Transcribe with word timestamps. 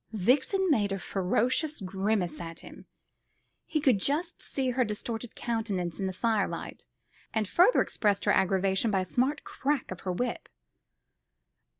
Vixen 0.13 0.71
made 0.71 0.91
a 0.91 0.97
ferocious 0.97 1.79
grimace 1.79 2.41
at 2.41 2.61
him 2.61 2.87
he 3.67 3.79
could 3.79 3.99
just 3.99 4.41
see 4.41 4.71
her 4.71 4.83
distorted 4.83 5.35
countenance 5.35 5.99
in 5.99 6.07
the 6.07 6.11
fire 6.11 6.47
light 6.47 6.87
and 7.35 7.47
further 7.47 7.81
expressed 7.81 8.25
her 8.25 8.31
aggravation 8.31 8.89
by 8.89 9.01
a 9.01 9.05
smart 9.05 9.43
crack 9.43 9.91
of 9.91 9.99
her 10.01 10.11
whip. 10.11 10.49